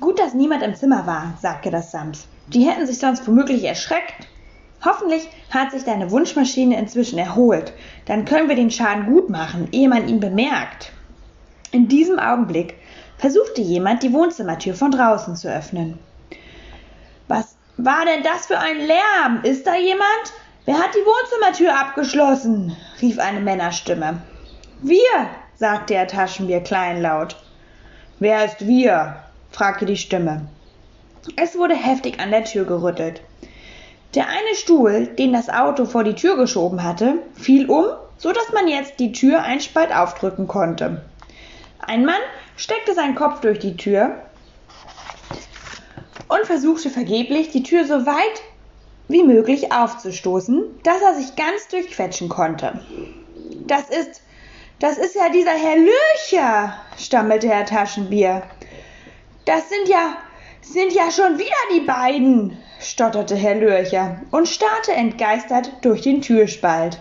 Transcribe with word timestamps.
Gut, 0.00 0.18
dass 0.18 0.34
niemand 0.34 0.62
im 0.62 0.74
Zimmer 0.74 1.06
war, 1.06 1.34
sagte 1.40 1.70
das 1.70 1.90
Sams. 1.90 2.26
Die 2.48 2.68
hätten 2.68 2.86
sich 2.86 2.98
sonst 2.98 3.26
womöglich 3.26 3.64
erschreckt. 3.64 4.28
Hoffentlich 4.84 5.28
hat 5.50 5.72
sich 5.72 5.84
deine 5.84 6.10
Wunschmaschine 6.10 6.78
inzwischen 6.78 7.18
erholt. 7.18 7.72
Dann 8.04 8.24
können 8.24 8.48
wir 8.48 8.56
den 8.56 8.70
Schaden 8.70 9.06
gut 9.06 9.30
machen, 9.30 9.68
ehe 9.72 9.88
man 9.88 10.08
ihn 10.08 10.20
bemerkt. 10.20 10.92
In 11.72 11.88
diesem 11.88 12.18
Augenblick 12.18 12.74
versuchte 13.18 13.62
jemand, 13.62 14.02
die 14.02 14.12
Wohnzimmertür 14.12 14.74
von 14.74 14.90
draußen 14.90 15.34
zu 15.34 15.52
öffnen. 15.52 15.98
Was 17.28 17.56
war 17.76 18.04
denn 18.04 18.22
das 18.22 18.46
für 18.46 18.58
ein 18.58 18.78
Lärm? 18.78 19.40
Ist 19.42 19.66
da 19.66 19.76
jemand? 19.76 20.32
Wer 20.66 20.78
hat 20.78 20.94
die 20.94 21.04
Wohnzimmertür 21.04 21.78
abgeschlossen? 21.78 22.76
rief 23.00 23.18
eine 23.18 23.40
Männerstimme. 23.40 24.22
Wir, 24.82 25.30
sagte 25.56 25.94
Herr 25.94 26.06
Taschenbier 26.06 26.60
kleinlaut. 26.60 27.36
Wer 28.18 28.44
ist 28.44 28.66
wir? 28.66 29.16
Fragte 29.50 29.86
die 29.86 29.96
Stimme. 29.96 30.48
Es 31.36 31.56
wurde 31.56 31.74
heftig 31.74 32.20
an 32.20 32.30
der 32.30 32.44
Tür 32.44 32.64
gerüttelt. 32.64 33.20
Der 34.14 34.28
eine 34.28 34.54
Stuhl, 34.54 35.06
den 35.06 35.32
das 35.32 35.48
Auto 35.48 35.84
vor 35.84 36.04
die 36.04 36.14
Tür 36.14 36.36
geschoben 36.36 36.82
hatte, 36.82 37.14
fiel 37.34 37.68
um, 37.68 37.84
so 38.18 38.32
dass 38.32 38.52
man 38.52 38.68
jetzt 38.68 38.98
die 38.98 39.12
Tür 39.12 39.42
ein 39.42 39.60
Spalt 39.60 39.94
aufdrücken 39.94 40.46
konnte. 40.46 41.02
Ein 41.78 42.04
Mann 42.04 42.20
steckte 42.56 42.94
seinen 42.94 43.14
Kopf 43.14 43.40
durch 43.40 43.58
die 43.58 43.76
Tür 43.76 44.16
und 46.28 46.46
versuchte 46.46 46.90
vergeblich, 46.90 47.50
die 47.50 47.62
Tür 47.62 47.84
so 47.84 48.06
weit 48.06 48.42
wie 49.08 49.22
möglich 49.22 49.72
aufzustoßen, 49.72 50.64
dass 50.82 51.00
er 51.02 51.14
sich 51.14 51.36
ganz 51.36 51.68
durchquetschen 51.68 52.28
konnte. 52.28 52.80
Das 53.66 53.88
ist, 53.90 54.22
das 54.78 54.98
ist 54.98 55.14
ja 55.14 55.28
dieser 55.28 55.52
Herr 55.52 55.76
Lürcher, 55.76 56.74
stammelte 56.98 57.48
Herr 57.48 57.66
Taschenbier. 57.66 58.42
Das 59.46 59.68
sind 59.68 59.88
ja, 59.88 60.16
sind 60.60 60.92
ja 60.92 61.08
schon 61.12 61.38
wieder 61.38 61.54
die 61.72 61.86
beiden, 61.86 62.58
stotterte 62.80 63.36
Herr 63.36 63.54
Lürcher 63.54 64.20
und 64.32 64.48
starrte 64.48 64.92
entgeistert 64.92 65.70
durch 65.82 66.02
den 66.02 66.20
Türspalt. 66.20 67.00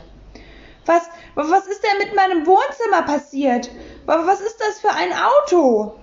Was, 0.86 1.10
was 1.34 1.66
ist 1.66 1.82
denn 1.84 2.08
mit 2.08 2.16
meinem 2.16 2.46
Wohnzimmer 2.46 3.02
passiert? 3.02 3.72
Was 4.06 4.42
ist 4.42 4.58
das 4.60 4.80
für 4.80 4.92
ein 4.92 5.12
Auto? 5.12 5.96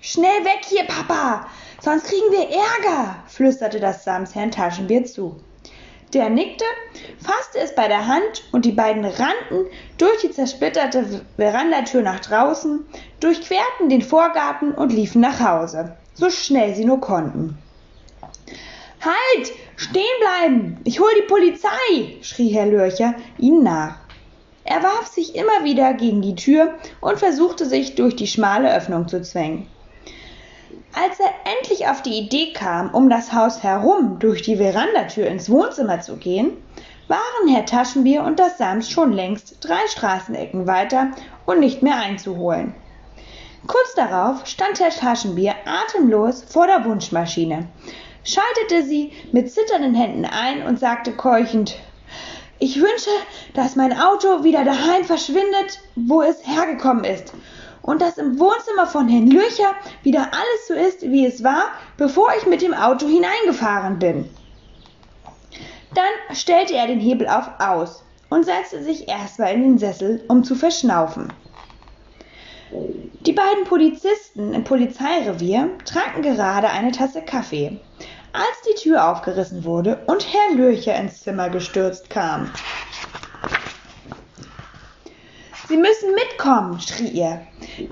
Schnell 0.00 0.44
weg 0.44 0.64
hier, 0.66 0.84
Papa, 0.84 1.46
sonst 1.80 2.08
kriegen 2.08 2.32
wir 2.32 2.48
Ärger, 2.50 3.22
flüsterte 3.28 3.78
das 3.78 4.02
Sams 4.02 4.34
Herrn 4.34 4.50
Taschenbier 4.50 5.04
zu. 5.04 5.36
Der 6.12 6.30
nickte, 6.30 6.64
fasste 7.18 7.58
es 7.58 7.74
bei 7.74 7.88
der 7.88 8.06
Hand 8.06 8.44
und 8.52 8.64
die 8.64 8.72
beiden 8.72 9.04
rannten 9.04 9.66
durch 9.98 10.20
die 10.22 10.30
zersplitterte 10.30 11.24
Verandatür 11.36 12.02
nach 12.02 12.20
draußen, 12.20 12.86
durchquerten 13.18 13.88
den 13.88 14.02
Vorgarten 14.02 14.72
und 14.72 14.92
liefen 14.92 15.20
nach 15.20 15.40
Hause, 15.40 15.96
so 16.14 16.30
schnell 16.30 16.74
sie 16.74 16.84
nur 16.84 17.00
konnten. 17.00 17.58
Halt! 19.00 19.52
Stehen 19.76 20.02
bleiben! 20.20 20.80
Ich 20.84 21.00
hol 21.00 21.10
die 21.18 21.28
Polizei! 21.28 22.18
schrie 22.22 22.48
Herr 22.48 22.66
Lörcher 22.66 23.14
ihnen 23.38 23.62
nach. 23.62 23.98
Er 24.64 24.82
warf 24.82 25.06
sich 25.06 25.36
immer 25.36 25.64
wieder 25.64 25.94
gegen 25.94 26.22
die 26.22 26.34
Tür 26.34 26.74
und 27.00 27.18
versuchte 27.18 27.66
sich 27.66 27.94
durch 27.94 28.16
die 28.16 28.26
schmale 28.26 28.74
Öffnung 28.74 29.06
zu 29.06 29.22
zwängen. 29.22 29.68
Als 30.98 31.20
er 31.20 31.28
endlich 31.58 31.88
auf 31.88 32.00
die 32.00 32.18
Idee 32.18 32.54
kam, 32.54 32.94
um 32.94 33.10
das 33.10 33.34
Haus 33.34 33.62
herum 33.62 34.18
durch 34.18 34.40
die 34.40 34.56
Verandatür 34.56 35.26
ins 35.26 35.50
Wohnzimmer 35.50 36.00
zu 36.00 36.16
gehen, 36.16 36.56
waren 37.06 37.54
Herr 37.54 37.66
Taschenbier 37.66 38.22
und 38.22 38.38
das 38.38 38.56
Sams 38.56 38.88
schon 38.88 39.12
längst 39.12 39.58
drei 39.60 39.86
Straßenecken 39.88 40.66
weiter 40.66 41.10
und 41.44 41.60
nicht 41.60 41.82
mehr 41.82 41.96
einzuholen. 41.96 42.74
Kurz 43.66 43.94
darauf 43.94 44.46
stand 44.46 44.80
Herr 44.80 44.88
Taschenbier 44.88 45.54
atemlos 45.66 46.42
vor 46.42 46.66
der 46.66 46.86
Wunschmaschine, 46.86 47.68
schaltete 48.24 48.82
sie 48.82 49.12
mit 49.32 49.52
zitternden 49.52 49.94
Händen 49.94 50.24
ein 50.24 50.62
und 50.62 50.80
sagte 50.80 51.12
keuchend 51.12 51.76
ich 52.58 52.76
wünsche, 52.76 53.10
dass 53.52 53.76
mein 53.76 53.92
Auto 53.92 54.42
wieder 54.42 54.64
daheim 54.64 55.04
verschwindet, 55.04 55.78
wo 55.94 56.22
es 56.22 56.38
hergekommen 56.46 57.04
ist, 57.04 57.34
und 57.86 58.02
dass 58.02 58.18
im 58.18 58.38
Wohnzimmer 58.38 58.86
von 58.86 59.08
Herrn 59.08 59.30
Lürcher 59.30 59.74
wieder 60.02 60.28
alles 60.32 60.68
so 60.68 60.74
ist, 60.74 61.02
wie 61.02 61.24
es 61.24 61.42
war, 61.42 61.70
bevor 61.96 62.28
ich 62.36 62.46
mit 62.46 62.60
dem 62.60 62.74
Auto 62.74 63.06
hineingefahren 63.06 63.98
bin. 63.98 64.28
Dann 65.94 66.36
stellte 66.36 66.74
er 66.74 66.88
den 66.88 67.00
Hebel 67.00 67.26
auf 67.28 67.48
aus 67.58 68.04
und 68.28 68.44
setzte 68.44 68.82
sich 68.82 69.08
erstmal 69.08 69.54
in 69.54 69.62
den 69.62 69.78
Sessel, 69.78 70.22
um 70.28 70.44
zu 70.44 70.54
verschnaufen. 70.54 71.32
Die 73.24 73.32
beiden 73.32 73.64
Polizisten 73.64 74.52
im 74.52 74.64
Polizeirevier 74.64 75.70
tranken 75.84 76.22
gerade 76.22 76.68
eine 76.68 76.90
Tasse 76.90 77.22
Kaffee, 77.22 77.80
als 78.32 78.62
die 78.68 78.74
Tür 78.74 79.08
aufgerissen 79.08 79.64
wurde 79.64 80.02
und 80.06 80.26
Herr 80.32 80.56
Lürcher 80.56 80.96
ins 80.96 81.22
Zimmer 81.22 81.48
gestürzt 81.48 82.10
kam. 82.10 82.50
Sie 85.68 85.76
müssen 85.76 86.14
mitkommen, 86.14 86.80
schrie 86.80 87.18
er. 87.18 87.42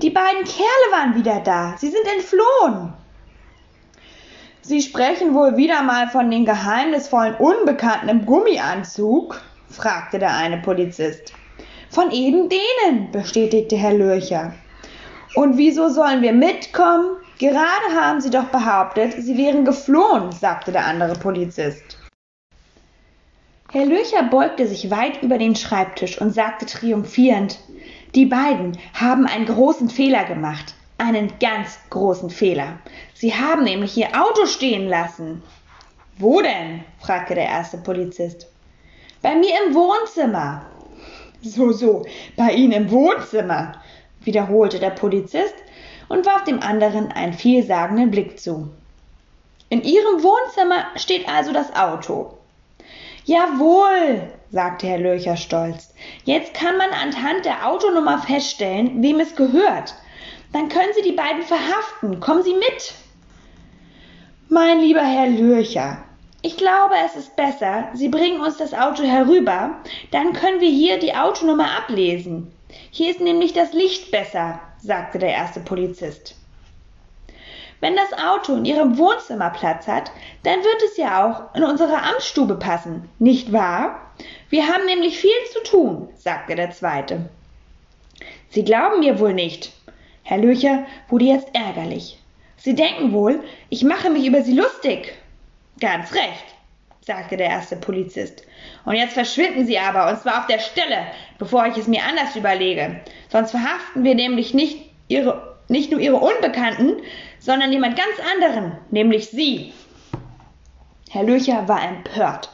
Die 0.01 0.09
beiden 0.09 0.43
Kerle 0.45 0.91
waren 0.91 1.15
wieder 1.15 1.41
da. 1.41 1.75
Sie 1.77 1.89
sind 1.89 2.05
entflohen. 2.15 2.93
Sie 4.61 4.81
sprechen 4.81 5.33
wohl 5.33 5.57
wieder 5.57 5.83
mal 5.83 6.07
von 6.07 6.31
den 6.31 6.45
geheimnisvollen 6.45 7.35
Unbekannten 7.35 8.09
im 8.09 8.25
Gummianzug? 8.25 9.41
fragte 9.69 10.19
der 10.19 10.35
eine 10.35 10.57
Polizist. 10.59 11.33
Von 11.89 12.11
eben 12.11 12.49
denen, 12.49 13.11
bestätigte 13.11 13.75
Herr 13.75 13.93
Lürcher. 13.93 14.53
Und 15.35 15.57
wieso 15.57 15.89
sollen 15.89 16.21
wir 16.21 16.33
mitkommen? 16.33 17.17
Gerade 17.39 17.93
haben 17.93 18.21
Sie 18.21 18.29
doch 18.29 18.45
behauptet, 18.45 19.13
Sie 19.19 19.37
wären 19.37 19.65
geflohen, 19.65 20.31
sagte 20.31 20.71
der 20.71 20.85
andere 20.85 21.15
Polizist. 21.15 22.04
Herr 23.75 23.85
Lürcher 23.85 24.23
beugte 24.23 24.65
sich 24.67 24.89
weit 24.89 25.21
über 25.21 25.37
den 25.37 25.53
Schreibtisch 25.53 26.21
und 26.21 26.33
sagte 26.33 26.65
triumphierend 26.65 27.59
Die 28.15 28.25
beiden 28.25 28.77
haben 28.93 29.27
einen 29.27 29.47
großen 29.47 29.89
Fehler 29.89 30.23
gemacht. 30.23 30.73
Einen 30.97 31.33
ganz 31.41 31.77
großen 31.89 32.29
Fehler. 32.29 32.79
Sie 33.13 33.35
haben 33.35 33.65
nämlich 33.65 33.97
ihr 33.97 34.07
Auto 34.17 34.45
stehen 34.45 34.87
lassen. 34.87 35.43
Wo 36.17 36.41
denn? 36.41 36.85
fragte 37.01 37.35
der 37.35 37.47
erste 37.47 37.77
Polizist. 37.77 38.47
Bei 39.21 39.35
mir 39.35 39.51
im 39.67 39.75
Wohnzimmer. 39.75 40.67
So, 41.41 41.73
so, 41.73 42.05
bei 42.37 42.53
Ihnen 42.53 42.71
im 42.71 42.91
Wohnzimmer, 42.91 43.73
wiederholte 44.21 44.79
der 44.79 44.91
Polizist 44.91 45.55
und 46.07 46.25
warf 46.25 46.45
dem 46.45 46.61
anderen 46.61 47.11
einen 47.11 47.33
vielsagenden 47.33 48.09
Blick 48.09 48.39
zu. 48.39 48.69
In 49.67 49.81
Ihrem 49.81 50.23
Wohnzimmer 50.23 50.85
steht 50.95 51.27
also 51.27 51.51
das 51.51 51.75
Auto. 51.75 52.37
Jawohl, 53.25 54.21
sagte 54.51 54.87
Herr 54.87 54.99
Lürcher 54.99 55.35
stolz. 55.35 55.93
Jetzt 56.25 56.53
kann 56.53 56.77
man 56.77 56.91
anhand 56.91 57.43
der 57.43 57.67
Autonummer 57.67 58.19
feststellen, 58.19 59.01
wem 59.01 59.19
es 59.19 59.35
gehört. 59.35 59.95
Dann 60.53 60.69
können 60.69 60.93
Sie 60.95 61.01
die 61.01 61.15
beiden 61.15 61.41
verhaften. 61.41 62.19
Kommen 62.19 62.43
Sie 62.43 62.53
mit. 62.53 62.93
Mein 64.47 64.79
lieber 64.79 65.01
Herr 65.01 65.27
Lürcher, 65.27 65.97
ich 66.43 66.57
glaube, 66.57 66.93
es 67.03 67.15
ist 67.15 67.35
besser, 67.35 67.89
Sie 67.95 68.09
bringen 68.09 68.39
uns 68.39 68.57
das 68.57 68.75
Auto 68.75 69.01
herüber, 69.01 69.81
dann 70.11 70.33
können 70.33 70.61
wir 70.61 70.69
hier 70.69 70.99
die 70.99 71.15
Autonummer 71.15 71.75
ablesen. 71.75 72.51
Hier 72.91 73.09
ist 73.09 73.19
nämlich 73.19 73.53
das 73.53 73.73
Licht 73.73 74.11
besser, 74.11 74.59
sagte 74.77 75.17
der 75.17 75.31
erste 75.31 75.59
Polizist. 75.61 76.35
Wenn 77.81 77.95
das 77.95 78.13
Auto 78.13 78.55
in 78.55 78.65
Ihrem 78.65 78.97
Wohnzimmer 78.97 79.49
Platz 79.49 79.87
hat, 79.87 80.11
dann 80.43 80.59
wird 80.59 80.81
es 80.85 80.97
ja 80.97 81.25
auch 81.25 81.55
in 81.55 81.63
unsere 81.63 82.01
Amtsstube 82.01 82.55
passen, 82.55 83.09
nicht 83.19 83.51
wahr? 83.51 83.99
Wir 84.49 84.67
haben 84.67 84.85
nämlich 84.85 85.19
viel 85.19 85.31
zu 85.51 85.63
tun, 85.63 86.09
sagte 86.15 86.55
der 86.55 86.71
zweite. 86.71 87.29
Sie 88.49 88.63
glauben 88.63 89.01
mir 89.01 89.19
wohl 89.19 89.33
nicht. 89.33 89.73
Herr 90.23 90.37
Löcher 90.37 90.85
wurde 91.09 91.25
jetzt 91.25 91.53
ärgerlich. 91.53 92.17
Sie 92.57 92.73
denken 92.73 93.11
wohl, 93.11 93.43
ich 93.69 93.83
mache 93.83 94.09
mich 94.09 94.25
über 94.25 94.41
Sie 94.41 94.55
lustig. 94.55 95.13
Ganz 95.79 96.13
recht, 96.13 96.45
sagte 97.01 97.37
der 97.37 97.47
erste 97.47 97.75
Polizist. 97.75 98.43
Und 98.85 98.95
jetzt 98.95 99.13
verschwinden 99.13 99.65
Sie 99.65 99.77
aber, 99.77 100.09
und 100.09 100.19
zwar 100.21 100.39
auf 100.39 100.47
der 100.47 100.59
Stelle, 100.59 101.05
bevor 101.37 101.67
ich 101.67 101.77
es 101.77 101.87
mir 101.87 102.01
anders 102.03 102.35
überlege. 102.35 103.01
Sonst 103.29 103.51
verhaften 103.51 104.03
wir 104.03 104.15
nämlich 104.15 104.53
nicht, 104.53 104.89
ihre, 105.09 105.54
nicht 105.67 105.91
nur 105.91 105.99
Ihre 105.99 106.17
Unbekannten, 106.17 107.01
sondern 107.39 107.71
jemand 107.71 107.97
ganz 107.97 108.15
anderen, 108.33 108.77
nämlich 108.91 109.29
Sie. 109.29 109.73
Herr 111.09 111.23
Löcher 111.23 111.67
war 111.67 111.81
empört. 111.83 112.49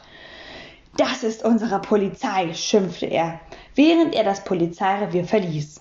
Das 0.96 1.24
ist 1.24 1.44
unsere 1.44 1.80
Polizei, 1.80 2.52
schimpfte 2.54 3.06
er, 3.06 3.40
während 3.74 4.14
er 4.14 4.24
das 4.24 4.44
Polizeirevier 4.44 5.24
verließ. 5.24 5.80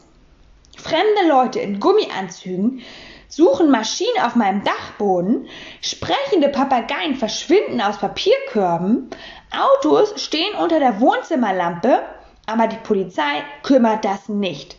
Fremde 0.77 1.27
Leute 1.27 1.59
in 1.59 1.79
Gummianzügen 1.79 2.81
suchen 3.27 3.71
Maschinen 3.71 4.23
auf 4.23 4.35
meinem 4.35 4.63
Dachboden, 4.63 5.47
sprechende 5.81 6.49
Papageien 6.49 7.15
verschwinden 7.15 7.81
aus 7.81 7.97
Papierkörben, 7.97 9.09
Autos 9.51 10.21
stehen 10.21 10.55
unter 10.55 10.79
der 10.79 11.01
Wohnzimmerlampe, 11.01 12.01
aber 12.45 12.67
die 12.67 12.77
Polizei 12.77 13.43
kümmert 13.63 14.05
das 14.05 14.29
nicht. 14.29 14.77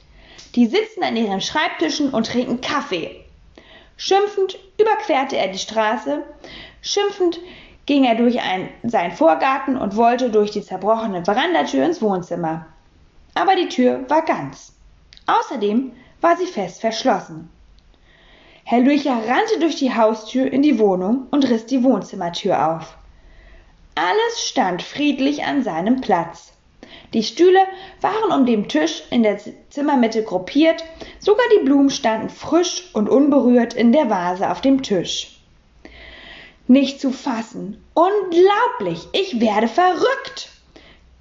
Die 0.55 0.67
sitzen 0.67 1.03
an 1.03 1.17
ihren 1.17 1.41
Schreibtischen 1.41 2.11
und 2.11 2.27
trinken 2.27 2.61
Kaffee. 2.61 3.25
Schimpfend 3.97 4.59
überquerte 4.79 5.37
er 5.37 5.49
die 5.49 5.59
Straße, 5.59 6.23
schimpfend 6.83 7.41
ging 7.87 8.05
er 8.05 8.15
durch 8.15 8.41
ein, 8.41 8.69
seinen 8.83 9.13
Vorgarten 9.13 9.77
und 9.77 9.97
wollte 9.97 10.31
durch 10.31 10.51
die 10.51 10.63
zerbrochene 10.63 11.25
Verandatür 11.25 11.85
ins 11.85 12.03
Wohnzimmer. 12.03 12.67
Aber 13.35 13.57
die 13.57 13.69
Tür 13.69 14.05
war 14.09 14.23
ganz. 14.23 14.73
Außerdem 15.27 15.93
war 16.21 16.37
sie 16.37 16.47
fest 16.47 16.81
verschlossen. 16.81 17.49
Herr 18.65 18.81
Lücher 18.81 19.17
rannte 19.27 19.59
durch 19.59 19.77
die 19.77 19.95
Haustür 19.95 20.53
in 20.53 20.63
die 20.63 20.79
Wohnung 20.79 21.27
und 21.31 21.49
riss 21.49 21.67
die 21.67 21.83
Wohnzimmertür 21.83 22.75
auf. 22.75 22.97
Alles 23.95 24.49
stand 24.49 24.83
friedlich 24.83 25.45
an 25.45 25.63
seinem 25.63 26.01
Platz. 26.01 26.53
Die 27.15 27.23
Stühle 27.23 27.61
waren 28.01 28.33
um 28.33 28.47
den 28.47 28.69
Tisch 28.69 29.03
in 29.11 29.23
der 29.23 29.39
Zimmermitte 29.69 30.23
gruppiert, 30.23 30.83
sogar 31.19 31.45
die 31.55 31.65
Blumen 31.65 31.91
standen 31.91 32.31
frisch 32.31 32.91
und 32.95 33.09
unberührt 33.09 33.75
in 33.75 33.93
der 33.93 34.09
Vase 34.09 34.51
auf 34.51 34.63
dem 34.63 34.83
Tisch. 34.83 35.39
Nicht 36.69 37.01
zu 37.01 37.11
fassen. 37.11 37.85
Unglaublich. 37.93 39.09
Ich 39.13 39.41
werde 39.41 39.69
verrückt. 39.69 40.49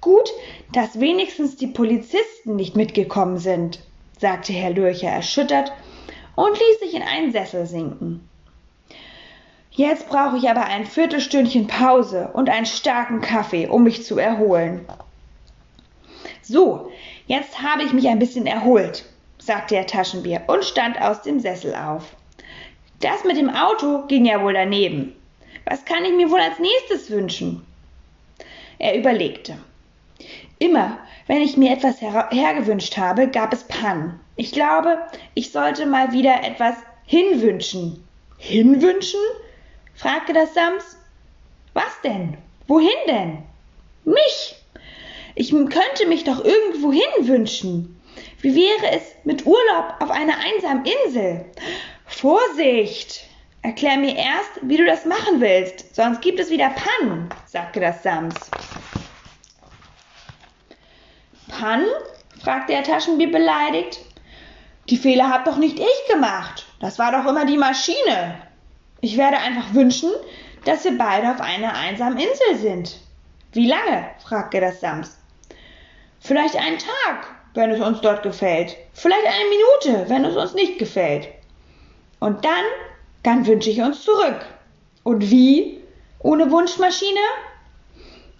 Gut, 0.00 0.30
dass 0.72 0.98
wenigstens 0.98 1.56
die 1.56 1.66
Polizisten 1.66 2.56
nicht 2.56 2.74
mitgekommen 2.74 3.38
sind, 3.38 3.80
sagte 4.18 4.52
Herr 4.52 4.70
Lürcher 4.70 5.10
erschüttert 5.10 5.72
und 6.36 6.58
ließ 6.58 6.80
sich 6.80 6.94
in 6.94 7.02
einen 7.02 7.32
Sessel 7.32 7.66
sinken. 7.66 8.26
Jetzt 9.70 10.08
brauche 10.08 10.36
ich 10.36 10.48
aber 10.48 10.64
ein 10.64 10.86
Viertelstündchen 10.86 11.66
Pause 11.66 12.30
und 12.32 12.48
einen 12.48 12.66
starken 12.66 13.20
Kaffee, 13.20 13.68
um 13.68 13.84
mich 13.84 14.04
zu 14.04 14.18
erholen. 14.18 14.86
So, 16.42 16.90
jetzt 17.28 17.62
habe 17.62 17.84
ich 17.84 17.92
mich 17.92 18.08
ein 18.08 18.18
bisschen 18.18 18.46
erholt, 18.46 19.04
sagte 19.38 19.76
Herr 19.76 19.86
Taschenbier 19.86 20.42
und 20.48 20.64
stand 20.64 21.00
aus 21.00 21.22
dem 21.22 21.38
Sessel 21.38 21.74
auf. 21.74 22.16
Das 23.00 23.24
mit 23.24 23.36
dem 23.36 23.48
Auto 23.50 24.06
ging 24.08 24.24
ja 24.24 24.42
wohl 24.42 24.54
daneben. 24.54 25.14
Was 25.64 25.84
kann 25.84 26.04
ich 26.04 26.12
mir 26.12 26.30
wohl 26.30 26.40
als 26.40 26.58
nächstes 26.58 27.10
wünschen? 27.10 27.64
Er 28.78 28.98
überlegte. 28.98 29.56
Immer, 30.58 30.98
wenn 31.28 31.40
ich 31.40 31.56
mir 31.56 31.72
etwas 31.72 32.00
her 32.00 32.28
hergewünscht 32.30 32.96
habe, 32.96 33.28
gab 33.28 33.52
es 33.52 33.64
Pannen. 33.64 34.18
Ich 34.34 34.50
glaube, 34.52 34.98
ich 35.34 35.52
sollte 35.52 35.86
mal 35.86 36.12
wieder 36.12 36.42
etwas 36.42 36.74
hinwünschen. 37.04 38.02
Hinwünschen? 38.38 39.20
fragte 39.94 40.32
das 40.32 40.54
Sams. 40.54 40.96
Was 41.74 42.00
denn? 42.02 42.36
Wohin 42.66 42.90
denn? 43.06 43.38
Mich. 44.04 44.56
Ich 45.34 45.50
könnte 45.50 46.06
mich 46.08 46.24
doch 46.24 46.44
irgendwo 46.44 46.92
hinwünschen. 46.92 48.00
Wie 48.40 48.54
wäre 48.54 48.96
es 48.96 49.02
mit 49.24 49.46
Urlaub 49.46 49.94
auf 50.00 50.10
einer 50.10 50.34
einsamen 50.38 50.84
Insel? 50.84 51.44
Vorsicht! 52.06 53.26
Erklär 53.62 53.96
mir 53.96 54.16
erst, 54.16 54.50
wie 54.62 54.76
du 54.76 54.84
das 54.84 55.04
machen 55.04 55.40
willst, 55.40 55.94
sonst 55.94 56.20
gibt 56.20 56.40
es 56.40 56.50
wieder 56.50 56.70
Pannen, 56.70 57.28
sagte 57.46 57.78
das 57.78 58.02
Sams. 58.02 58.34
Pannen? 61.48 61.86
fragte 62.42 62.72
der 62.72 62.82
Taschenbier 62.82 63.30
beleidigt. 63.30 64.00
Die 64.88 64.96
Fehler 64.96 65.30
hab 65.30 65.44
doch 65.44 65.58
nicht 65.58 65.78
ich 65.78 66.12
gemacht. 66.12 66.66
Das 66.80 66.98
war 66.98 67.12
doch 67.12 67.30
immer 67.30 67.46
die 67.46 67.56
Maschine. 67.56 68.42
Ich 69.00 69.16
werde 69.16 69.38
einfach 69.38 69.72
wünschen, 69.72 70.10
dass 70.64 70.82
wir 70.84 70.98
beide 70.98 71.30
auf 71.30 71.40
einer 71.40 71.74
einsamen 71.74 72.18
Insel 72.18 72.56
sind. 72.56 72.98
Wie 73.52 73.68
lange? 73.68 74.06
fragte 74.24 74.60
das 74.60 74.80
Sams. 74.80 75.21
Vielleicht 76.24 76.54
einen 76.54 76.78
Tag, 76.78 77.26
wenn 77.54 77.70
es 77.70 77.80
uns 77.80 78.00
dort 78.00 78.22
gefällt. 78.22 78.76
Vielleicht 78.92 79.26
eine 79.26 79.48
Minute, 79.50 80.08
wenn 80.08 80.24
es 80.24 80.36
uns 80.36 80.54
nicht 80.54 80.78
gefällt. 80.78 81.28
Und 82.20 82.44
dann, 82.44 82.64
dann 83.24 83.44
wünsche 83.44 83.70
ich 83.70 83.82
uns 83.82 84.02
zurück. 84.02 84.46
Und 85.02 85.30
wie? 85.32 85.80
Ohne 86.20 86.48
Wunschmaschine? 86.52 87.18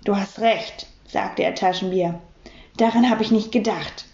Du 0.04 0.16
hast 0.16 0.38
recht, 0.38 0.86
sagte 1.08 1.42
er 1.42 1.56
Taschenbier. 1.56 2.20
Daran 2.76 3.10
habe 3.10 3.24
ich 3.24 3.32
nicht 3.32 3.50
gedacht. 3.50 4.04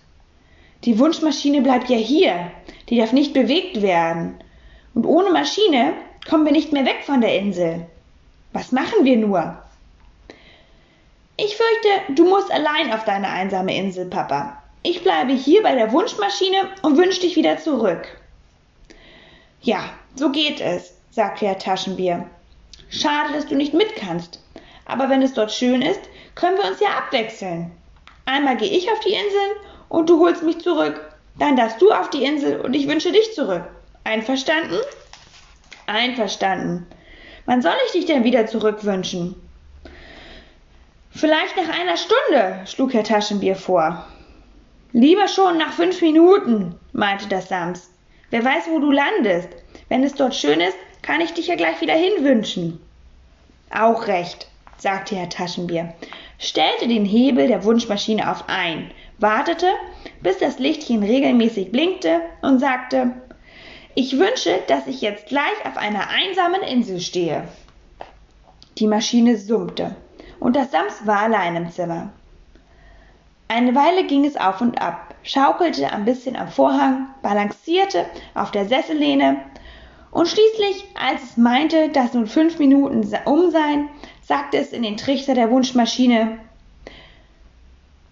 Die 0.84 0.98
Wunschmaschine 0.98 1.60
bleibt 1.60 1.90
ja 1.90 1.98
hier, 1.98 2.50
die 2.88 2.96
darf 2.96 3.12
nicht 3.12 3.34
bewegt 3.34 3.82
werden. 3.82 4.42
Und 4.94 5.04
ohne 5.04 5.30
Maschine 5.30 5.92
kommen 6.26 6.46
wir 6.46 6.52
nicht 6.52 6.72
mehr 6.72 6.86
weg 6.86 7.02
von 7.04 7.20
der 7.20 7.38
Insel. 7.38 7.86
Was 8.54 8.72
machen 8.72 9.04
wir 9.04 9.18
nur? 9.18 9.62
Ich 11.40 11.56
fürchte, 11.56 12.12
du 12.14 12.28
musst 12.28 12.50
allein 12.50 12.92
auf 12.92 13.04
deine 13.04 13.28
einsame 13.28 13.76
Insel, 13.76 14.06
Papa. 14.06 14.60
Ich 14.82 15.04
bleibe 15.04 15.32
hier 15.32 15.62
bei 15.62 15.76
der 15.76 15.92
Wunschmaschine 15.92 16.68
und 16.82 16.98
wünsche 16.98 17.20
dich 17.20 17.36
wieder 17.36 17.58
zurück. 17.58 18.08
Ja, 19.62 19.84
so 20.16 20.30
geht 20.30 20.60
es, 20.60 20.94
sagte 21.12 21.46
Herr 21.46 21.56
Taschenbier. 21.56 22.26
Schade, 22.90 23.34
dass 23.34 23.46
du 23.46 23.54
nicht 23.54 23.72
mit 23.72 23.94
kannst. 23.94 24.40
Aber 24.84 25.08
wenn 25.10 25.22
es 25.22 25.32
dort 25.32 25.52
schön 25.52 25.80
ist, 25.80 26.00
können 26.34 26.58
wir 26.58 26.68
uns 26.68 26.80
ja 26.80 26.88
abwechseln. 26.88 27.70
Einmal 28.26 28.56
gehe 28.56 28.76
ich 28.76 28.90
auf 28.90 28.98
die 28.98 29.12
Insel 29.12 29.60
und 29.88 30.10
du 30.10 30.18
holst 30.18 30.42
mich 30.42 30.58
zurück. 30.58 31.00
Dann 31.38 31.54
darfst 31.54 31.80
du 31.80 31.92
auf 31.92 32.10
die 32.10 32.24
Insel 32.24 32.60
und 32.62 32.74
ich 32.74 32.88
wünsche 32.88 33.12
dich 33.12 33.32
zurück. 33.34 33.62
Einverstanden? 34.02 34.80
Einverstanden. 35.86 36.84
Wann 37.46 37.62
soll 37.62 37.76
ich 37.86 37.92
dich 37.92 38.06
denn 38.06 38.24
wieder 38.24 38.46
zurückwünschen? 38.46 39.36
Vielleicht 41.18 41.56
nach 41.56 41.68
einer 41.68 41.96
Stunde, 41.96 42.60
schlug 42.66 42.94
Herr 42.94 43.02
Taschenbier 43.02 43.56
vor. 43.56 44.06
Lieber 44.92 45.26
schon 45.26 45.58
nach 45.58 45.72
fünf 45.72 46.00
Minuten, 46.00 46.76
meinte 46.92 47.28
das 47.28 47.48
Sams. 47.48 47.90
Wer 48.30 48.44
weiß, 48.44 48.68
wo 48.70 48.78
du 48.78 48.92
landest. 48.92 49.48
Wenn 49.88 50.04
es 50.04 50.14
dort 50.14 50.36
schön 50.36 50.60
ist, 50.60 50.76
kann 51.02 51.20
ich 51.20 51.32
dich 51.32 51.48
ja 51.48 51.56
gleich 51.56 51.80
wieder 51.80 51.94
hinwünschen. 51.94 52.78
Auch 53.76 54.06
recht, 54.06 54.46
sagte 54.76 55.16
Herr 55.16 55.28
Taschenbier 55.28 55.92
stellte 56.38 56.86
den 56.86 57.04
Hebel 57.04 57.48
der 57.48 57.64
Wunschmaschine 57.64 58.30
auf 58.30 58.44
ein, 58.46 58.92
wartete, 59.18 59.66
bis 60.22 60.38
das 60.38 60.60
Lichtchen 60.60 61.02
regelmäßig 61.02 61.72
blinkte 61.72 62.20
und 62.42 62.60
sagte 62.60 63.10
Ich 63.96 64.20
wünsche, 64.20 64.60
dass 64.68 64.86
ich 64.86 65.00
jetzt 65.00 65.26
gleich 65.26 65.64
auf 65.64 65.76
einer 65.76 66.10
einsamen 66.10 66.62
Insel 66.62 67.00
stehe. 67.00 67.48
Die 68.78 68.86
Maschine 68.86 69.36
summte, 69.36 69.96
und 70.40 70.56
das 70.56 70.70
Sams 70.70 71.06
war 71.06 71.20
allein 71.20 71.56
im 71.56 71.70
Zimmer. 71.70 72.10
Eine 73.48 73.74
Weile 73.74 74.04
ging 74.06 74.24
es 74.24 74.36
auf 74.36 74.60
und 74.60 74.80
ab, 74.80 75.14
schaukelte 75.22 75.90
ein 75.90 76.04
bisschen 76.04 76.36
am 76.36 76.48
Vorhang, 76.48 77.06
balancierte 77.22 78.04
auf 78.34 78.50
der 78.50 78.66
Sessellehne, 78.66 79.38
und 80.10 80.26
schließlich, 80.26 80.84
als 80.94 81.22
es 81.22 81.36
meinte, 81.36 81.90
dass 81.90 82.14
nun 82.14 82.26
fünf 82.26 82.58
Minuten 82.58 83.06
um 83.26 83.50
seien, 83.50 83.88
sagte 84.22 84.56
es 84.56 84.72
in 84.72 84.82
den 84.82 84.96
Trichter 84.96 85.34
der 85.34 85.50
Wunschmaschine. 85.50 86.38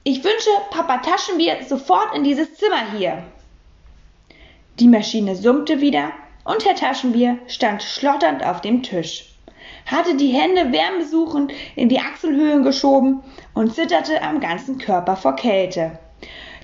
Ich 0.05 0.23
wünsche 0.23 0.51
Papa 0.71 0.99
Taschenbier 0.99 1.57
sofort 1.67 2.15
in 2.15 2.23
dieses 2.23 2.55
Zimmer 2.55 2.93
hier. 2.97 3.23
Die 4.79 4.89
Maschine 4.89 5.37
summte 5.37 5.81
wieder 5.81 6.13
und 6.45 6.65
Herr 6.65 6.77
Taschenbier 6.77 7.39
stand 7.49 7.83
schlotternd 7.83 8.45
auf 8.45 8.61
dem 8.61 8.83
Tisch, 8.83 9.36
hatte 9.87 10.17
die 10.17 10.29
Hände 10.29 10.73
wärmesuchend 10.73 11.53
in 11.75 11.89
die 11.89 12.01
Achselhöhlen 12.01 12.65
geschoben 12.65 13.23
und 13.55 13.75
zitterte 13.75 14.23
am 14.23 14.41
ganzen 14.41 14.79
Körper 14.79 15.17
vor 15.17 15.37
Kälte. 15.37 15.99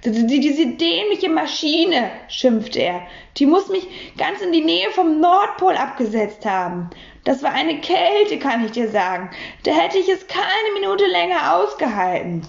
Diese 0.04 0.66
dämliche 0.66 1.28
Maschine, 1.28 2.10
schimpfte 2.26 2.80
er, 2.80 3.02
die 3.36 3.46
muss 3.46 3.68
mich 3.68 3.86
ganz 4.18 4.40
in 4.40 4.50
die 4.50 4.64
Nähe 4.64 4.90
vom 4.90 5.20
Nordpol 5.20 5.76
abgesetzt 5.76 6.44
haben. 6.44 6.90
Das 7.24 7.42
war 7.44 7.52
eine 7.52 7.80
Kälte, 7.80 8.40
kann 8.40 8.64
ich 8.64 8.72
dir 8.72 8.88
sagen. 8.88 9.30
Da 9.62 9.70
hätte 9.70 9.98
ich 9.98 10.08
es 10.08 10.26
keine 10.26 10.72
Minute 10.74 11.06
länger 11.06 11.54
ausgehalten. 11.54 12.42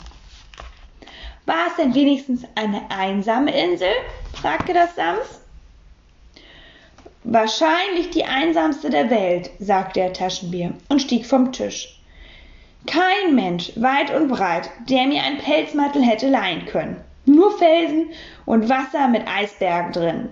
War 1.45 1.67
es 1.67 1.75
denn 1.75 1.93
wenigstens 1.93 2.43
eine 2.55 2.89
einsame 2.89 3.55
Insel? 3.55 3.91
fragte 4.33 4.73
das 4.73 4.95
Sams. 4.95 5.42
Wahrscheinlich 7.25 8.09
die 8.09 8.25
einsamste 8.25 8.89
der 8.89 9.09
Welt, 9.09 9.49
sagte 9.59 10.01
der 10.01 10.13
Taschenbier 10.13 10.73
und 10.89 11.01
stieg 11.01 11.25
vom 11.25 11.53
Tisch. 11.53 11.99
Kein 12.85 13.33
Mensch, 13.33 13.71
weit 13.77 14.13
und 14.13 14.27
breit, 14.27 14.69
der 14.89 15.07
mir 15.07 15.23
einen 15.23 15.37
Pelzmantel 15.37 16.03
hätte 16.03 16.29
leihen 16.29 16.65
können. 16.65 16.97
Nur 17.25 17.57
Felsen 17.57 18.09
und 18.45 18.67
Wasser 18.67 19.07
mit 19.07 19.25
Eisbergen 19.25 19.93
drin. 19.93 20.29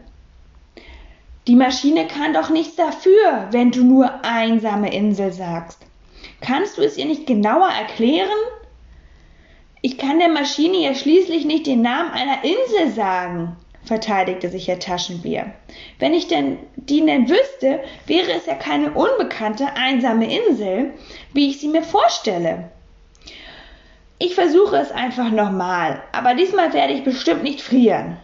Die 1.48 1.55
Maschine 1.55 2.07
kann 2.07 2.33
doch 2.33 2.50
nichts 2.50 2.75
dafür, 2.75 3.48
wenn 3.51 3.71
du 3.71 3.86
nur 3.86 4.25
einsame 4.25 4.93
Insel 4.93 5.31
sagst. 5.31 5.79
Kannst 6.41 6.77
du 6.77 6.81
es 6.81 6.98
ihr 6.98 7.05
nicht 7.05 7.25
genauer 7.25 7.69
erklären? 7.69 8.29
Ich 9.81 9.98
kann 9.98 10.19
der 10.19 10.29
Maschine 10.29 10.77
ja 10.77 10.93
schließlich 10.93 11.45
nicht 11.45 11.67
den 11.67 11.81
Namen 11.81 12.12
einer 12.12 12.43
Insel 12.43 12.91
sagen, 12.91 13.55
verteidigte 13.83 14.50
sich 14.50 14.67
Herr 14.67 14.79
Taschenbier. 14.79 15.51
Wenn 16.00 16.13
ich 16.13 16.27
denn 16.27 16.57
die 16.75 17.05
denn 17.05 17.29
wüsste, 17.29 17.79
wäre 18.07 18.31
es 18.31 18.45
ja 18.45 18.55
keine 18.55 18.91
unbekannte 18.91 19.73
einsame 19.75 20.33
Insel, 20.33 20.93
wie 21.33 21.50
ich 21.50 21.59
sie 21.59 21.67
mir 21.67 21.83
vorstelle. 21.83 22.69
Ich 24.19 24.35
versuche 24.35 24.77
es 24.77 24.91
einfach 24.91 25.31
nochmal, 25.31 26.01
aber 26.11 26.35
diesmal 26.35 26.73
werde 26.73 26.93
ich 26.93 27.03
bestimmt 27.03 27.43
nicht 27.43 27.61
frieren. 27.61 28.17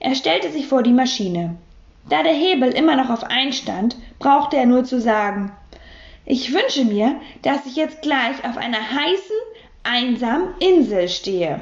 Er 0.00 0.14
stellte 0.14 0.50
sich 0.50 0.66
vor 0.66 0.82
die 0.82 0.92
Maschine. 0.92 1.56
Da 2.08 2.22
der 2.22 2.32
Hebel 2.32 2.70
immer 2.70 2.96
noch 2.96 3.10
auf 3.10 3.22
einstand, 3.22 3.96
brauchte 4.18 4.56
er 4.56 4.66
nur 4.66 4.84
zu 4.84 5.00
sagen, 5.00 5.52
ich 6.24 6.52
wünsche 6.52 6.84
mir, 6.84 7.20
dass 7.42 7.66
ich 7.66 7.76
jetzt 7.76 8.02
gleich 8.02 8.44
auf 8.44 8.56
einer 8.56 8.80
heißen, 8.80 9.36
einsamen 9.82 10.54
Insel 10.58 11.08
stehe. 11.08 11.60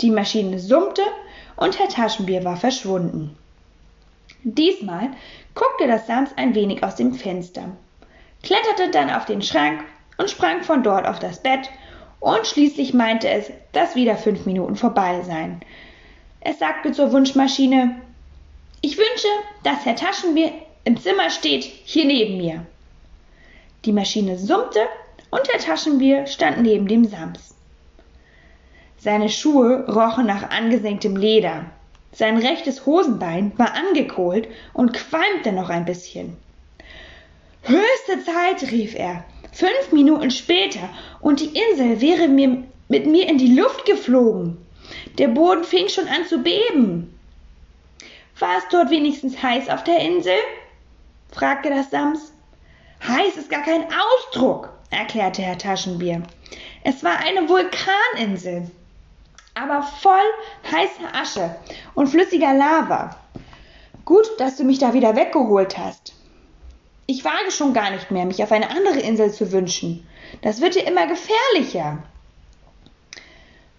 Die 0.00 0.10
Maschine 0.10 0.58
summte 0.58 1.02
und 1.56 1.78
Herr 1.78 1.88
Taschenbier 1.88 2.44
war 2.44 2.56
verschwunden. 2.56 3.36
Diesmal 4.42 5.10
guckte 5.54 5.88
das 5.88 6.06
Sams 6.06 6.30
ein 6.36 6.54
wenig 6.54 6.84
aus 6.84 6.96
dem 6.96 7.14
Fenster, 7.14 7.70
kletterte 8.42 8.90
dann 8.90 9.10
auf 9.10 9.24
den 9.24 9.42
Schrank 9.42 9.82
und 10.18 10.30
sprang 10.30 10.62
von 10.62 10.82
dort 10.82 11.06
auf 11.06 11.18
das 11.18 11.42
Bett, 11.42 11.70
und 12.20 12.46
schließlich 12.46 12.94
meinte 12.94 13.28
es, 13.28 13.50
dass 13.72 13.94
wieder 13.94 14.16
fünf 14.16 14.46
Minuten 14.46 14.76
vorbei 14.76 15.22
seien. 15.22 15.60
Es 16.40 16.58
sagte 16.58 16.92
zur 16.92 17.12
Wunschmaschine 17.12 18.00
Ich 18.82 18.96
wünsche, 18.96 19.28
dass 19.64 19.84
Herr 19.84 19.96
Taschenbier 19.96 20.52
im 20.84 20.96
Zimmer 21.00 21.30
steht, 21.30 21.64
hier 21.64 22.04
neben 22.04 22.36
mir. 22.36 22.64
Die 23.84 23.92
Maschine 23.92 24.38
summte 24.38 24.86
und 25.30 25.48
Herr 25.50 25.60
Taschenbier 25.60 26.26
stand 26.26 26.62
neben 26.62 26.86
dem 26.86 27.04
Sams. 27.04 27.55
Seine 29.06 29.28
Schuhe 29.28 29.86
rochen 29.86 30.26
nach 30.26 30.50
angesenktem 30.50 31.14
Leder. 31.14 31.66
Sein 32.10 32.38
rechtes 32.38 32.86
Hosenbein 32.86 33.52
war 33.56 33.72
angekohlt 33.72 34.48
und 34.72 34.94
qualmte 34.94 35.52
noch 35.52 35.70
ein 35.70 35.84
bisschen. 35.84 36.36
Höchste 37.62 38.24
Zeit, 38.24 38.68
rief 38.72 38.96
er. 38.96 39.22
Fünf 39.52 39.92
Minuten 39.92 40.32
später 40.32 40.88
und 41.20 41.38
die 41.38 41.56
Insel 41.56 42.00
wäre 42.00 42.26
mir 42.26 42.64
mit 42.88 43.06
mir 43.06 43.28
in 43.28 43.38
die 43.38 43.54
Luft 43.54 43.86
geflogen. 43.86 44.56
Der 45.18 45.28
Boden 45.28 45.62
fing 45.62 45.88
schon 45.88 46.08
an 46.08 46.24
zu 46.28 46.38
beben. 46.38 47.16
War 48.40 48.58
es 48.58 48.64
dort 48.72 48.90
wenigstens 48.90 49.40
heiß 49.40 49.68
auf 49.68 49.84
der 49.84 50.00
Insel? 50.00 50.34
fragte 51.30 51.70
das 51.70 51.92
Sams. 51.92 52.32
Heiß 53.06 53.36
ist 53.36 53.50
gar 53.50 53.62
kein 53.62 53.84
Ausdruck, 53.84 54.70
erklärte 54.90 55.42
Herr 55.42 55.58
Taschenbier. 55.58 56.24
Es 56.82 57.04
war 57.04 57.18
eine 57.18 57.48
Vulkaninsel, 57.48 58.68
aber 59.56 59.82
voll 59.82 60.20
heißer 60.70 61.14
Asche 61.14 61.56
und 61.94 62.08
flüssiger 62.08 62.54
Lava. 62.54 63.16
Gut, 64.04 64.26
dass 64.38 64.56
du 64.56 64.64
mich 64.64 64.78
da 64.78 64.92
wieder 64.92 65.16
weggeholt 65.16 65.78
hast. 65.78 66.12
Ich 67.06 67.24
wage 67.24 67.50
schon 67.50 67.72
gar 67.72 67.90
nicht 67.90 68.10
mehr, 68.10 68.26
mich 68.26 68.42
auf 68.42 68.52
eine 68.52 68.70
andere 68.70 69.00
Insel 69.00 69.32
zu 69.32 69.52
wünschen. 69.52 70.06
Das 70.42 70.60
wird 70.60 70.74
dir 70.74 70.86
immer 70.86 71.06
gefährlicher. 71.06 71.98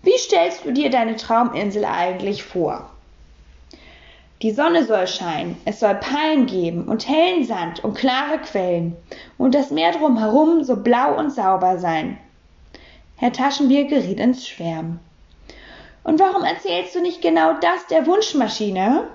Wie 0.02 0.18
stellst 0.18 0.66
du 0.66 0.72
dir 0.72 0.90
deine 0.90 1.16
Trauminsel 1.16 1.86
eigentlich 1.86 2.44
vor? 2.44 2.90
Die 4.42 4.52
Sonne 4.52 4.86
soll 4.86 5.08
scheinen, 5.08 5.58
es 5.66 5.80
soll 5.80 5.96
Palmen 5.96 6.46
geben 6.46 6.88
und 6.88 7.08
hellen 7.08 7.44
Sand 7.44 7.84
und 7.84 7.98
klare 7.98 8.40
Quellen 8.40 8.96
und 9.38 9.56
das 9.56 9.72
Meer 9.72 9.92
drumherum 9.92 10.64
so 10.64 10.76
blau 10.78 11.18
und 11.18 11.32
sauber 11.32 11.80
sein. 11.80 12.18
Herr 13.16 13.34
Taschenbier 13.34 13.86
geriet 13.86 14.20
ins 14.20 14.48
Schwärmen. 14.48 15.00
Und 16.08 16.22
warum 16.22 16.46
erzählst 16.46 16.96
du 16.96 17.02
nicht 17.02 17.22
genau 17.22 17.56
das 17.60 17.86
der 17.88 18.08
Wunschmaschine? 18.08 19.10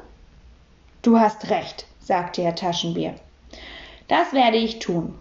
Du 1.01 1.19
hast 1.19 1.49
recht, 1.49 1.87
sagte 2.01 2.43
Herr 2.43 2.55
Taschenbier. 2.55 3.15
Das 4.09 4.35
werde 4.35 4.59
ich 4.59 4.79
tun. 4.79 5.19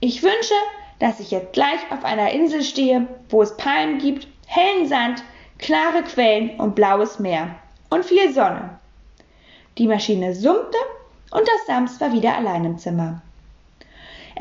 Ich 0.00 0.22
wünsche, 0.22 0.54
dass 0.98 1.20
ich 1.20 1.30
jetzt 1.30 1.52
gleich 1.52 1.80
auf 1.90 2.04
einer 2.04 2.30
Insel 2.30 2.62
stehe, 2.62 3.06
wo 3.28 3.42
es 3.42 3.54
Palmen 3.58 3.98
gibt, 3.98 4.28
hellen 4.46 4.88
Sand, 4.88 5.22
klare 5.58 6.02
Quellen 6.04 6.58
und 6.58 6.74
blaues 6.74 7.18
Meer 7.18 7.54
und 7.90 8.06
viel 8.06 8.32
Sonne. 8.32 8.78
Die 9.76 9.88
Maschine 9.88 10.34
summte 10.34 10.78
und 11.32 11.42
das 11.42 11.66
Sams 11.66 12.00
war 12.00 12.14
wieder 12.14 12.34
allein 12.34 12.64
im 12.64 12.78
Zimmer. 12.78 13.20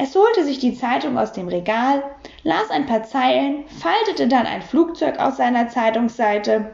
Es 0.01 0.15
holte 0.15 0.45
sich 0.45 0.59
die 0.59 0.75
Zeitung 0.75 1.17
aus 1.17 1.33
dem 1.33 1.49
Regal, 1.49 2.01
las 2.43 2.69
ein 2.69 2.85
paar 2.85 3.03
Zeilen, 3.03 3.65
faltete 3.67 4.29
dann 4.29 4.45
ein 4.45 4.61
Flugzeug 4.61 5.19
aus 5.19 5.35
seiner 5.35 5.67
Zeitungsseite 5.67 6.73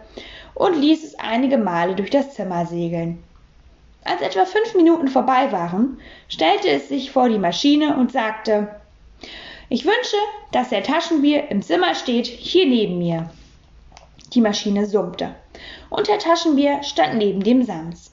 und 0.53 0.79
ließ 0.79 1.03
es 1.03 1.17
einige 1.17 1.57
Male 1.57 1.95
durch 1.95 2.11
das 2.11 2.35
Zimmer 2.35 2.67
segeln. 2.67 3.23
Als 4.03 4.21
etwa 4.21 4.45
fünf 4.45 4.75
Minuten 4.75 5.07
vorbei 5.07 5.51
waren, 5.51 5.99
stellte 6.27 6.69
es 6.69 6.87
sich 6.87 7.09
vor 7.09 7.27
die 7.27 7.39
Maschine 7.39 7.97
und 7.97 8.11
sagte 8.11 8.79
Ich 9.69 9.85
wünsche, 9.85 10.17
dass 10.51 10.69
der 10.69 10.83
Taschenbier 10.83 11.49
im 11.49 11.63
Zimmer 11.63 11.95
steht, 11.95 12.27
hier 12.27 12.67
neben 12.67 12.99
mir. 12.99 13.31
Die 14.33 14.41
Maschine 14.41 14.85
summte, 14.85 15.33
und 15.89 16.07
der 16.07 16.19
Taschenbier 16.19 16.83
stand 16.83 17.15
neben 17.15 17.41
dem 17.41 17.63
Sams. 17.63 18.11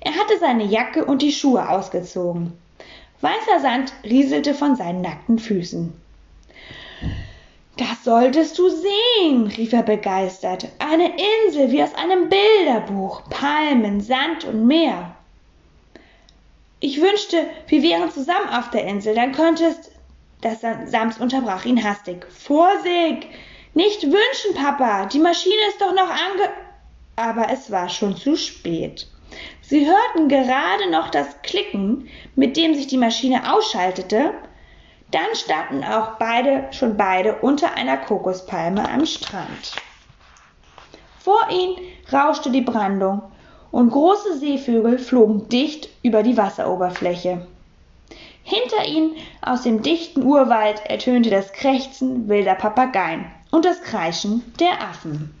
Er 0.00 0.12
hatte 0.12 0.38
seine 0.40 0.64
Jacke 0.64 1.04
und 1.04 1.20
die 1.20 1.32
Schuhe 1.32 1.68
ausgezogen. 1.68 2.63
Weißer 3.24 3.60
Sand 3.60 3.94
rieselte 4.04 4.52
von 4.52 4.76
seinen 4.76 5.00
nackten 5.00 5.38
Füßen. 5.38 5.94
Das 7.78 8.04
solltest 8.04 8.58
du 8.58 8.68
sehen, 8.68 9.46
rief 9.46 9.72
er 9.72 9.82
begeistert. 9.82 10.68
Eine 10.78 11.10
Insel 11.46 11.72
wie 11.72 11.82
aus 11.82 11.94
einem 11.94 12.28
Bilderbuch, 12.28 13.22
Palmen, 13.30 14.02
Sand 14.02 14.44
und 14.44 14.66
Meer. 14.66 15.16
Ich 16.80 17.00
wünschte, 17.00 17.46
wir 17.66 17.82
wären 17.82 18.10
zusammen 18.10 18.50
auf 18.50 18.68
der 18.68 18.84
Insel, 18.84 19.14
dann 19.14 19.32
könntest. 19.32 19.90
Das 20.42 20.60
Sams 20.60 21.16
unterbrach 21.16 21.64
ihn 21.64 21.82
hastig. 21.82 22.26
Vorsicht! 22.30 23.26
Nicht 23.72 24.02
wünschen, 24.02 24.54
Papa! 24.54 25.06
Die 25.06 25.18
Maschine 25.18 25.54
ist 25.70 25.80
doch 25.80 25.94
noch 25.94 26.10
ange. 26.10 26.50
Aber 27.16 27.48
es 27.50 27.70
war 27.70 27.88
schon 27.88 28.18
zu 28.18 28.36
spät. 28.36 29.06
Sie 29.66 29.86
hörten 29.86 30.28
gerade 30.28 30.90
noch 30.90 31.08
das 31.08 31.40
Klicken, 31.42 32.08
mit 32.36 32.56
dem 32.56 32.74
sich 32.74 32.86
die 32.86 32.98
Maschine 32.98 33.54
ausschaltete, 33.54 34.32
dann 35.10 35.34
standen 35.34 35.84
auch 35.84 36.18
beide 36.18 36.68
schon 36.72 36.96
beide 36.96 37.36
unter 37.36 37.74
einer 37.74 37.96
Kokospalme 37.96 38.88
am 38.88 39.06
Strand. 39.06 39.72
Vor 41.18 41.48
ihnen 41.50 41.76
rauschte 42.12 42.50
die 42.50 42.60
Brandung 42.60 43.22
und 43.70 43.90
große 43.90 44.38
Seevögel 44.38 44.98
flogen 44.98 45.48
dicht 45.48 45.88
über 46.02 46.22
die 46.22 46.36
Wasseroberfläche. 46.36 47.46
Hinter 48.42 48.84
ihnen 48.86 49.16
aus 49.40 49.62
dem 49.62 49.80
dichten 49.80 50.22
Urwald 50.22 50.84
ertönte 50.84 51.30
das 51.30 51.52
Krächzen 51.52 52.28
wilder 52.28 52.54
Papageien 52.54 53.24
und 53.50 53.64
das 53.64 53.80
Kreischen 53.82 54.44
der 54.60 54.82
Affen. 54.82 55.34